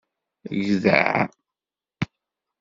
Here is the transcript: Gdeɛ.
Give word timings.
Gdeɛ. 0.65 1.13